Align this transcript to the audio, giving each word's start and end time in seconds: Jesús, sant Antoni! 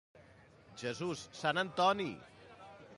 Jesús, 0.83 1.23
sant 1.43 1.63
Antoni! 1.65 2.11